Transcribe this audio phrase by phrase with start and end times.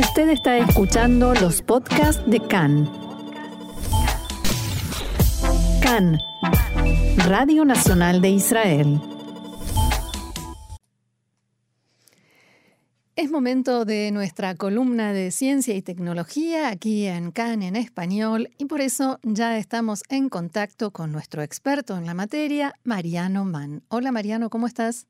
[0.00, 2.90] Usted está escuchando los podcasts de CAN.
[5.82, 6.18] CAN,
[7.28, 8.98] Radio Nacional de Israel.
[13.14, 18.64] Es momento de nuestra columna de ciencia y tecnología aquí en CAN en español y
[18.64, 23.82] por eso ya estamos en contacto con nuestro experto en la materia, Mariano Mann.
[23.88, 25.06] Hola Mariano, ¿cómo estás?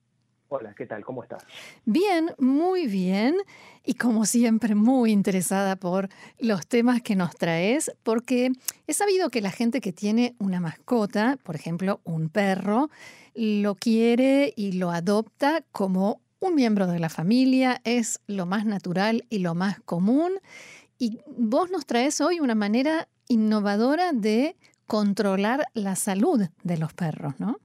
[0.53, 1.05] Hola, ¿qué tal?
[1.05, 1.45] ¿Cómo estás?
[1.85, 3.37] Bien, muy bien.
[3.85, 6.09] Y como siempre, muy interesada por
[6.41, 8.51] los temas que nos traes, porque
[8.89, 12.91] he sabido que la gente que tiene una mascota, por ejemplo, un perro,
[13.37, 19.25] lo quiere y lo adopta como un miembro de la familia, es lo más natural
[19.31, 20.33] y lo más común.
[20.99, 24.57] Y vos nos traes hoy una manera innovadora de
[24.89, 27.61] controlar la salud de los perros, ¿no?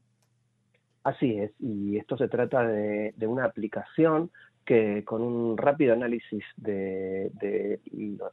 [1.06, 4.32] Así es, y esto se trata de, una aplicación
[4.66, 7.80] que con un rápido análisis de,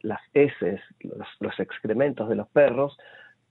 [0.01, 0.81] las heces,
[1.39, 2.97] los, excrementos de los perros,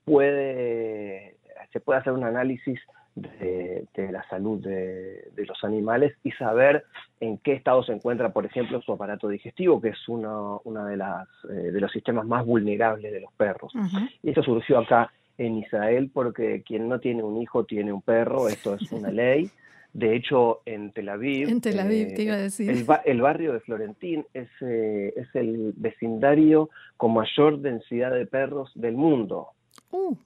[0.04, 1.36] puede,
[1.72, 2.80] se puede hacer un análisis
[3.14, 6.84] de, la salud de, los animales y saber
[7.20, 11.28] en qué estado se encuentra, por ejemplo, su aparato digestivo, que es uno, de, las,
[11.48, 13.72] eh, de los sistemas más vulnerables de los perros.
[14.20, 18.48] Y esto surgió acá en Israel porque quien no tiene un hijo tiene un perro,
[18.48, 19.50] esto es una ley.
[19.92, 22.86] De hecho, en Tel Aviv, en Tel Aviv te iba a eh, decir.
[23.04, 28.96] El, barrio de Florentín es, eh, es el vecindario con mayor densidad de perros del
[28.96, 29.48] mundo.
[29.90, 30.16] Uh.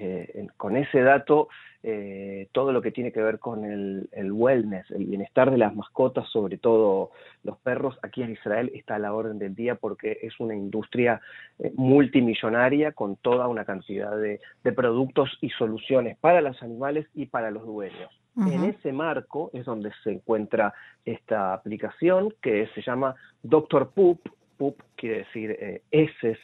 [0.00, 1.48] Eh, con ese dato,
[1.82, 6.28] eh, todo lo que tiene que ver con el, wellness, el bienestar de las mascotas,
[6.28, 7.10] sobre todo
[7.42, 11.20] los perros, aquí en Israel está a la orden del día porque es una industria
[11.58, 14.40] eh, multimillonaria con toda una cantidad de,
[14.72, 18.10] productos y soluciones para los animales y para los dueños.
[18.34, 20.72] En ese marco es donde se encuentra
[21.04, 24.20] esta aplicación que se llama Doctor Poop.
[24.56, 26.38] Poop quiere decir heces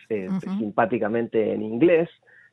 [0.59, 2.11] simpáticamente en inglés.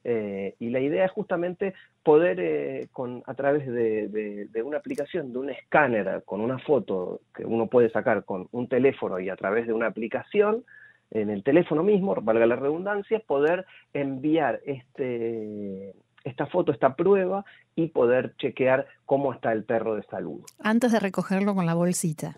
[0.07, 1.73] Eh, y la idea es justamente
[2.03, 7.43] poder, eh, con, a través de, una aplicación, de un escáner, con una foto que
[7.43, 10.63] uno puede sacar con un teléfono y a través de una aplicación,
[11.09, 17.44] en el teléfono mismo, valga la redundancia, poder enviar este, esta foto, esta prueba
[17.75, 20.41] y poder chequear cómo está el perro de salud.
[20.59, 22.38] Antes de recogerlo con la bolsita.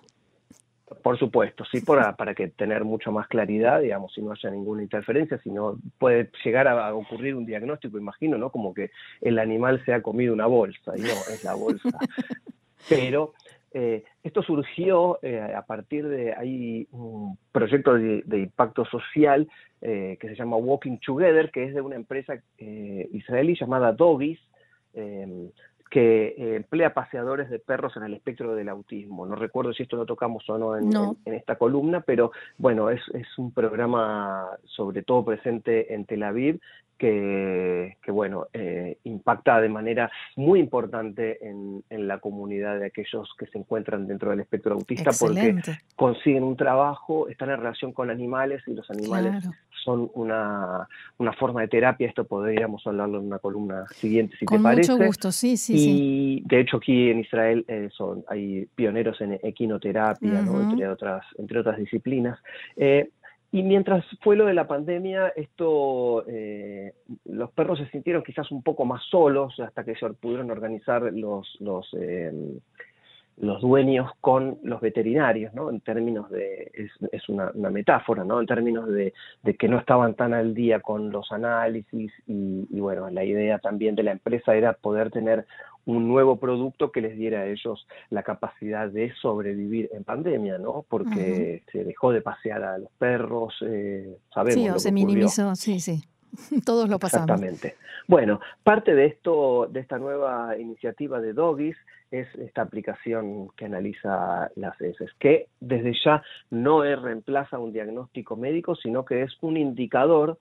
[1.04, 4.84] Por supuesto, sí, para, para que tener mucho más claridad, digamos, si no haya ninguna
[4.84, 8.52] interferencia, si no puede llegar a, ocurrir un diagnóstico, imagino, ¿no?
[8.52, 11.90] Como que el animal se ha comido una bolsa, y no, es la bolsa.
[12.90, 13.34] Pero
[13.74, 19.48] eh, esto surgió eh, a partir de, hay un proyecto de, impacto social
[19.82, 24.40] eh, que se llama Walking Together, que es de una empresa israelí llamada Doggies,
[25.90, 29.26] que eh, emplea paseadores de perros en el espectro del autismo.
[29.26, 33.28] No recuerdo si esto lo tocamos o no en, esta columna, pero bueno, es, es,
[33.38, 36.60] un programa sobre todo presente en Tel Aviv
[36.98, 43.58] que, bueno, eh, impacta de manera muy importante en, la comunidad de aquellos que se
[43.58, 45.56] encuentran dentro del espectro autista porque
[45.96, 49.48] consiguen un trabajo, están en relación con animales y los animales
[49.84, 50.88] son una,
[51.38, 52.08] forma de terapia.
[52.08, 54.90] Esto podríamos hablarlo en una columna siguiente, si te parece.
[54.90, 55.74] Con mucho gusto, sí, sí.
[55.76, 61.60] Y de hecho aquí en Israel eh, son, hay pioneros en equinoterapia, entre, otras, entre
[61.60, 62.40] otras disciplinas.
[62.76, 63.10] Eh,
[63.52, 66.94] y mientras fue lo de la pandemia, esto, eh,
[67.26, 71.56] los perros se sintieron quizás un poco más solos hasta que se pudieron organizar los,
[71.62, 72.32] los, eh,
[73.38, 75.70] los dueños con los veterinarios, ¿no?
[75.70, 78.40] En términos de, es, es una, metáfora, ¿no?
[78.40, 82.80] En términos de, de, que no estaban tan al día con los análisis y, y,
[82.80, 85.46] bueno, la idea también de la empresa era poder tener
[85.86, 90.86] un nuevo producto que les diera a ellos la capacidad de sobrevivir en pandemia, ¿no?
[90.88, 94.64] Porque se dejó de pasear a los perros, eh, sabemos.
[94.64, 96.04] Sí, o se minimizó, sí, sí.
[96.66, 97.30] Todos lo pasamos.
[97.30, 97.76] Exactamente.
[98.06, 101.78] Bueno, parte de esto, de esta nueva iniciativa de Doggies,
[102.12, 108.36] es esta aplicación que analiza las heces, que desde ya no es reemplaza un diagnóstico
[108.36, 110.38] médico, sino que es un indicador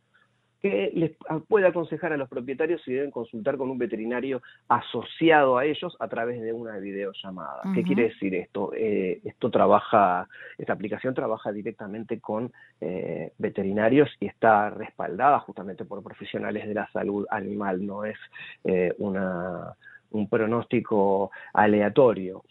[0.63, 1.13] que les
[1.49, 6.09] puede aconsejar a los propietarios si deben consultar con un veterinario asociado a ellos a
[6.09, 7.61] través de una videollamada.
[7.75, 8.73] ¿Qué quiere decir esto?
[8.75, 10.27] Eh, esto trabaja,
[10.57, 16.91] esta aplicación trabaja directamente con eh, veterinarios y está respaldada justamente por profesionales de la
[16.91, 18.17] salud animal, no es
[18.65, 19.77] eh, una,
[20.11, 22.45] un pronóstico aleatorio.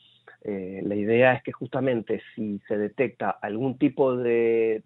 [0.44, 4.84] la idea es que justamente si se detecta algún tipo de,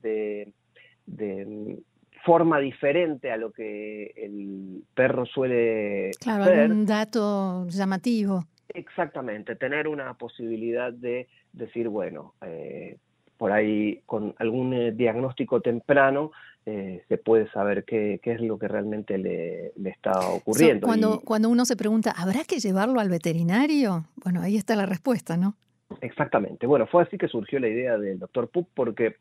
[1.05, 1.79] de
[2.23, 8.45] forma diferente a lo que el perro suele claro, un dato llamativo.
[8.73, 12.97] Exactamente, tener una posibilidad de decir, bueno, eh,
[13.37, 16.31] por ahí con algún eh, diagnóstico temprano
[16.71, 20.85] eh, se puede saber qué, es lo que realmente le, está ocurriendo.
[20.85, 24.05] cuando, cuando uno se pregunta, ¿habrá que llevarlo al veterinario?
[24.23, 25.55] Bueno, ahí está la respuesta, ¿no?
[26.01, 26.67] Exactamente.
[26.67, 29.15] Bueno, fue así que surgió la idea del doctor Pup porque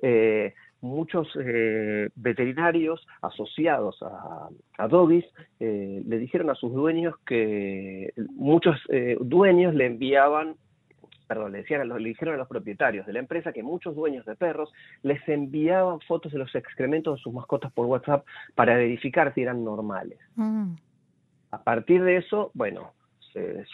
[0.00, 5.26] eh, muchos eh, veterinarios asociados a, a Doggies
[5.58, 8.76] le dijeron a sus dueños que muchos
[9.20, 10.54] dueños le enviaban
[11.32, 14.36] perdón, le, decían, le dijeron a los propietarios de la empresa que muchos dueños de
[14.36, 14.70] perros
[15.02, 19.64] les enviaban fotos de los excrementos de sus mascotas por WhatsApp para verificar si eran
[19.64, 20.18] normales.
[20.34, 20.74] Mm.
[21.52, 22.92] A partir de eso, bueno,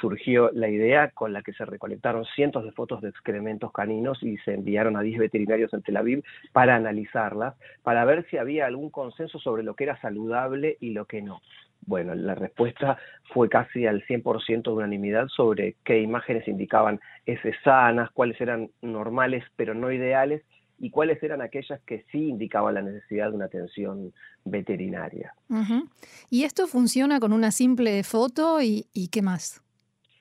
[0.01, 4.37] surgió la idea con la que se recolectaron cientos de fotos de excrementos caninos y
[4.39, 6.23] se enviaron a 10 veterinarios en Tel Aviv
[6.53, 11.07] para analizarlas, para ver si había algún consenso sobre lo que era saludable y lo
[11.07, 11.41] que no.
[11.89, 12.99] Bueno, la respuesta
[13.33, 19.43] fue casi al 100% de unanimidad sobre qué imágenes indicaban heces sanas, cuáles eran normales
[19.57, 20.43] pero no ideales
[20.79, 24.13] y cuáles eran aquellas que sí indicaban la necesidad de una atención
[24.45, 25.33] veterinaria.
[26.29, 29.63] ¿Y esto funciona con una simple foto y, qué más?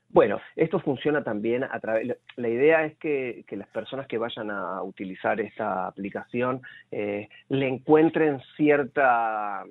[0.07, 4.81] Bueno, esto funciona también a través, la idea es que, las personas que vayan a
[4.83, 6.61] utilizar esta aplicación
[6.91, 9.65] eh, le encuentren cierta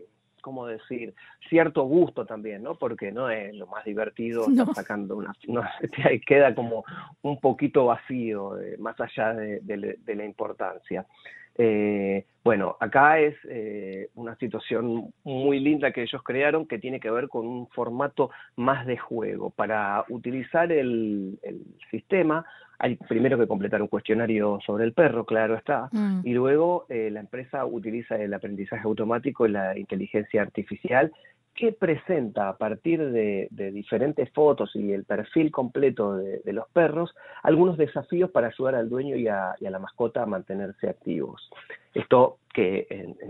[0.47, 1.13] ¿cómo decir?
[1.49, 2.77] Cierto gusto también, ¿no?
[2.77, 5.35] Porque no es lo más divertido estar sacando una...
[5.49, 5.61] No,
[6.25, 6.85] queda como
[7.23, 11.05] un poquito vacío, eh, más allá de, la importancia.
[11.59, 17.11] Eh, bueno, acá es eh, una situación muy linda que ellos crearon que tiene que
[17.11, 19.51] ver con un formato más de juego.
[19.51, 21.39] Para utilizar el,
[21.91, 22.45] sistema
[22.79, 26.21] hay primero que completar un cuestionario sobre el perro, claro está, mm.
[26.25, 31.11] y luego eh, la empresa utiliza el aprendizaje automático y la inteligencia artificial
[31.57, 37.79] que presenta a partir de, diferentes fotos y el perfil completo de, los perros algunos
[37.79, 41.51] desafíos para ayudar al dueño y a, la mascota a mantenerse activos.
[41.95, 42.87] Esto que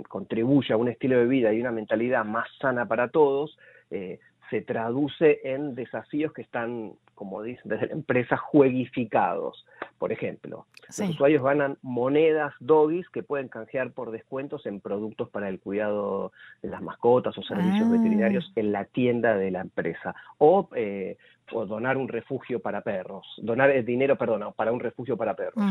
[0.09, 3.57] contribuye a un estilo de vida y una mentalidad más sana para todos,
[3.91, 4.19] eh,
[4.51, 9.67] se traduce en desafíos que están, como dicen desde la empresa, jueguificados.
[9.99, 15.49] Por ejemplo, los usuarios ganan monedas doggies que pueden canjear por descuentos en productos para
[15.49, 16.31] el cuidado
[16.63, 17.93] de las mascotas o servicios ah.
[17.93, 20.15] veterinarios en la tienda de la empresa.
[20.39, 21.17] O, eh,
[21.51, 23.27] donar un refugio para perros.
[23.39, 25.65] Donar el dinero, perdón, para un refugio para perros.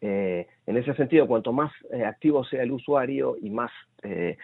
[0.00, 3.70] Eh, en ese sentido, cuanto más eh, activo sea el usuario y más
[4.02, 4.38] eh,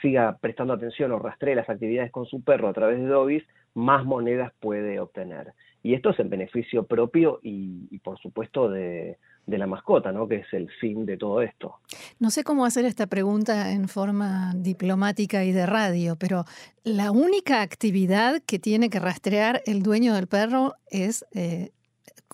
[0.00, 3.44] siga prestando atención o rastree las actividades con su perro a través de Dobis,
[3.74, 5.52] más monedas puede obtener.
[5.82, 10.28] Y esto es en beneficio propio y, por supuesto, de, la mascota, ¿no?
[10.28, 11.80] que es el fin de todo esto.
[12.20, 16.44] No sé cómo hacer esta pregunta en forma diplomática y de radio, pero
[16.84, 21.26] la única actividad que tiene que rastrear el dueño del perro es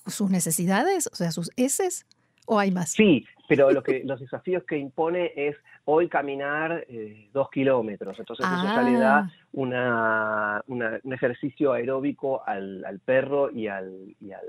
[0.06, 2.06] sus necesidades, o sea, sus heces.
[2.50, 2.92] ¿O hay más?
[2.92, 5.54] Sí, pero lo que, los desafíos que impone es
[5.84, 8.18] hoy caminar eh, dos kilómetros.
[8.18, 9.30] Entonces eso ya le da ah.
[9.52, 14.46] una, un ejercicio aeróbico al, perro y al, y al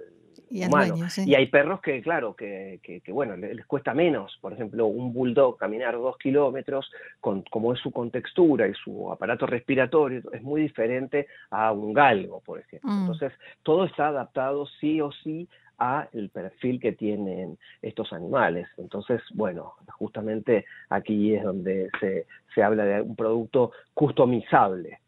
[0.67, 0.95] humano.
[1.25, 4.37] Y hay perros que, claro, que, que, bueno, les, cuesta menos.
[4.39, 9.45] Por ejemplo, un bulldog caminar dos kilómetros, con, como es su contextura y su aparato
[9.45, 12.89] respiratorio, es muy diferente a un galgo, por ejemplo.
[12.89, 13.01] Mm.
[13.01, 15.49] Entonces, todo está adaptado sí o sí
[15.79, 18.67] a el perfil que tienen estos animales.
[18.77, 24.99] Entonces, bueno, justamente aquí es donde se, se habla de un producto customizable.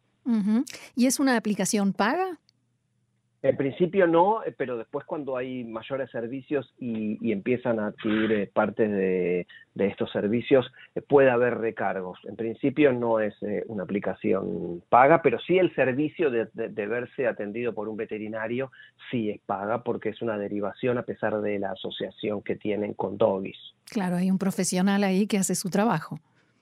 [0.95, 2.37] ¿Y es una aplicación paga?
[3.43, 8.51] En principio no, eh, pero después cuando hay mayores servicios y, empiezan a adquirir eh,
[8.53, 12.19] parte de, estos servicios, eh, puede haber recargos.
[12.25, 13.33] En principio no es
[13.65, 16.47] una aplicación paga, pero sí el servicio de,
[16.87, 18.71] verse atendido por un veterinario
[19.09, 23.17] sí es paga porque es una derivación a pesar de la asociación que tienen con
[23.17, 23.57] Doggies.
[23.85, 26.19] Claro, hay un profesional ahí que hace su trabajo.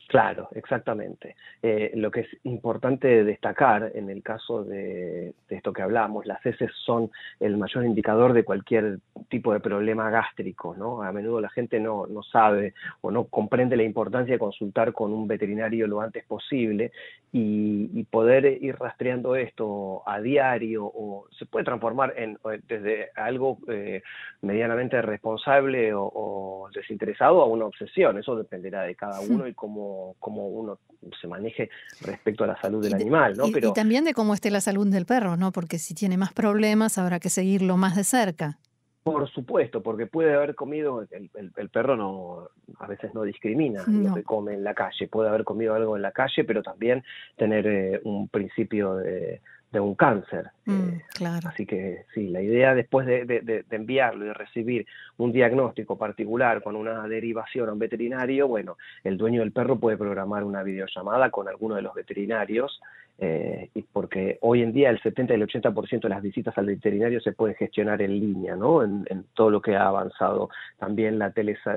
[0.10, 1.36] Claro, exactamente.
[1.62, 6.72] Eh, lo que es importante destacar en el caso de, esto que hablamos, las heces
[6.84, 8.98] son el mayor indicador de cualquier
[9.30, 11.04] tipo de problema gástrico, ¿no?
[11.04, 15.14] A menudo la gente no, no sabe o no comprende la importancia de consultar con
[15.14, 16.92] un veterinario lo antes posible
[17.32, 24.02] y, poder ir rastreando esto a diario o se puede transformar en desde algo eh,
[24.42, 28.18] medianamente responsable o, desinteresado a una obsesión.
[28.18, 30.80] Eso dependerá de cada uno y cómo cómo, uno
[31.22, 31.70] se maneje
[32.02, 33.48] respecto a la salud del animal, ¿no?
[33.48, 35.52] Y, Pero, y también de cómo esté la salud del perro, ¿no?
[35.52, 38.60] Porque si tiene más problemas habrá que seguirlo más de cerca.
[39.04, 44.24] Por supuesto, porque puede haber comido, el, perro no a veces no discrimina lo que
[44.24, 47.04] come en la calle, puede haber comido algo en la calle, pero también
[47.38, 50.50] tener eh, un principio de, de un cáncer.
[50.66, 51.50] Mm, eh, claro.
[51.50, 54.86] Así que sí, la idea después de, enviarlo y recibir
[55.18, 59.98] un diagnóstico particular con una derivación a un veterinario, bueno, el dueño del perro puede
[59.98, 62.82] programar una videollamada con alguno de los veterinarios,
[63.22, 66.68] eh, y porque hoy en día el 70 y el 80% de las visitas al
[66.68, 68.82] veterinario se pueden gestionar en línea, ¿no?
[68.82, 71.34] En, todo lo que ha avanzado también la,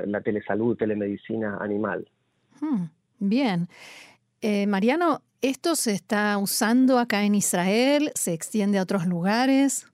[0.06, 2.08] la telesalud, telemedicina animal.
[2.61, 2.84] Hmm,
[3.18, 3.68] bien.
[4.40, 8.11] Eh, Mariano, ¿esto se está usando acá en Israel?
[8.14, 9.87] ¿Se extiende a otros lugares?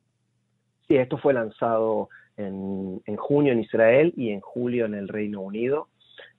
[0.86, 5.88] Sí, esto fue lanzado en, junio en Israel y en julio en el Reino Unido.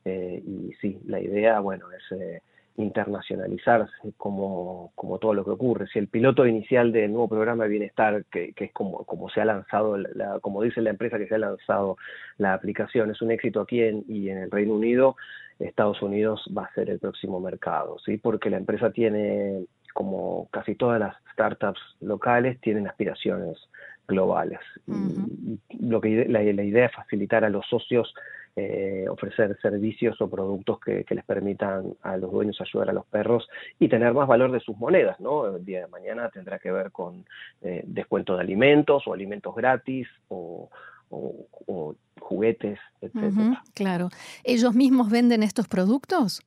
[0.05, 2.41] Eh, y sí, la idea, bueno, es eh,
[2.79, 5.87] internacionalizarse como, como todo lo que ocurre.
[5.87, 9.45] Si el piloto inicial del nuevo programa de bienestar, que, es como, como se ha
[9.45, 11.97] lanzado, la, como dice la empresa que se ha lanzado
[12.37, 15.17] la aplicación, es un éxito aquí en, y en el Reino Unido,
[15.59, 18.17] Estados Unidos va a ser el próximo mercado, ¿sí?
[18.17, 23.57] porque la empresa tiene, como casi todas las startups locales, tienen aspiraciones
[24.07, 24.59] globales.
[24.87, 28.13] y, lo que la, la idea es facilitar a los socios
[28.55, 33.47] eh, ofrecer servicios o productos que, les permitan a los dueños ayudar a los perros
[33.79, 35.55] y tener más valor de sus monedas, ¿no?
[35.55, 37.25] El día de mañana tendrá que ver con
[37.61, 40.69] eh, descuento de alimentos o alimentos gratis o,
[42.19, 43.63] juguetes, etcétera.
[43.73, 44.09] claro.
[44.43, 46.43] ¿Ellos mismos venden estos productos?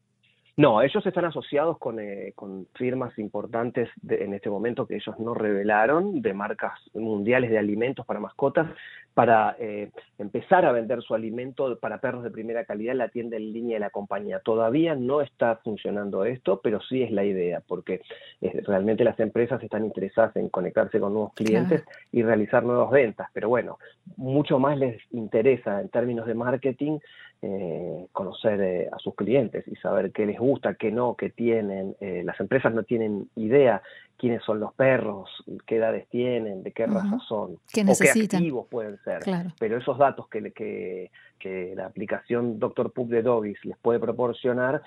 [0.57, 5.33] No, ellos están asociados con, eh, con firmas importantes en este momento que ellos no
[5.33, 8.69] revelaron, de marcas mundiales de alimentos para mascotas,
[9.15, 13.37] para eh, empezar a vender su alimento para perros de primera calidad en la tienda
[13.37, 14.41] en línea de la compañía.
[14.41, 18.03] Todavía no está funcionando esto, pero sí es la idea, porque
[18.41, 23.29] eh, realmente las empresas están interesadas en conectarse con nuevos clientes y realizar nuevas ventas.
[23.33, 23.79] Pero bueno,
[24.17, 26.99] mucho más les interesa en términos de marketing
[27.45, 31.97] eh, conocer eh, a sus clientes y saber qué les gusta, qué no, qué tienen.
[32.01, 33.83] Eh, las empresas no tienen idea
[34.23, 35.29] quiénes son los perros,
[35.67, 39.19] qué edades tienen, de qué raza son, ¿Qué o qué activos pueden ser.
[39.59, 41.11] Pero esos datos que, que,
[41.41, 42.93] que la aplicación Dr.
[42.93, 44.81] Pup de Doggies les puede proporcionar,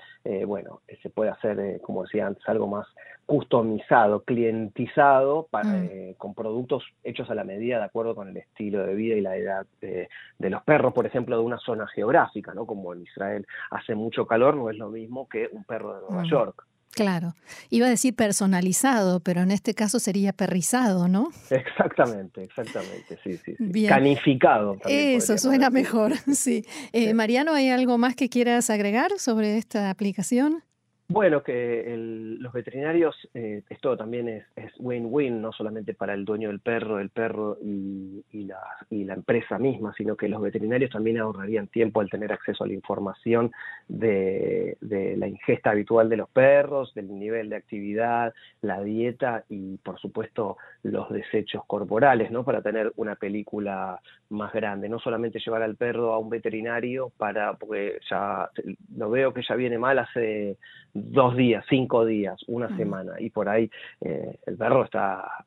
[0.47, 2.87] bueno, se puede hacer, como decía antes, algo más
[3.25, 6.13] customizado, clientizado, mm.
[6.17, 9.35] con productos hechos a la medida de acuerdo con el estilo de vida y la
[9.35, 12.53] edad de los perros, por ejemplo, de una zona geográfica.
[12.53, 12.65] ¿no?
[12.65, 16.23] Como en Israel hace mucho calor, no es lo mismo que un perro de Nueva
[16.23, 16.29] mm.
[16.29, 16.65] York.
[16.95, 17.35] Claro,
[17.69, 21.29] iba a decir personalizado, pero en este caso sería perrizado, ¿no?
[21.49, 23.85] Exactamente, exactamente, sí, sí.
[23.85, 24.77] Canificado.
[24.85, 26.63] Eso suena mejor, sí.
[26.93, 30.63] Eh, Mariano, ¿hay algo más que quieras agregar sobre esta aplicación?
[31.07, 31.93] Bueno, que
[32.39, 37.11] los veterinarios, eh, esto también es win-win, no solamente para el dueño del perro, el
[37.11, 38.57] perro y, la,
[38.89, 42.67] y, la, empresa misma, sino que los veterinarios también ahorrarían tiempo al tener acceso a
[42.67, 43.51] la información
[43.87, 48.33] de, de, la ingesta habitual de los perros, del nivel de actividad,
[48.63, 52.43] la dieta y, por supuesto, los desechos corporales, ¿no?
[52.43, 57.53] Para tener una película más grande, no solamente llevar al perro a un veterinario para,
[57.53, 58.49] porque ya
[58.97, 60.57] lo veo que ya viene mal hace
[60.95, 63.69] dos días, cinco días, una semana, y por ahí
[64.01, 65.45] eh, el perro está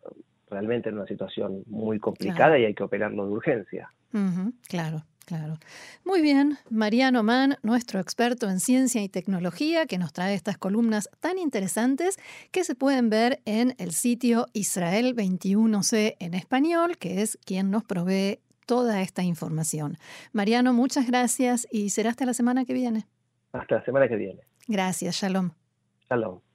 [0.51, 3.91] realmente en una situación muy complicada y hay que operarlo de urgencia.
[4.69, 5.03] claro.
[5.27, 5.59] Claro.
[6.07, 11.11] Muy bien, Mariano Mann, nuestro experto en ciencia y tecnología, que nos trae estas columnas
[11.21, 12.17] tan interesantes
[12.51, 17.85] que se pueden ver en el sitio Israel 21C en español, que es quien nos
[17.85, 19.99] provee toda esta información.
[20.33, 23.05] Mariano, muchas gracias y será hasta la semana que viene.
[23.53, 24.41] Hasta la semana que viene.
[24.69, 25.51] Gracias, Shalom.
[26.07, 26.48] Shalom.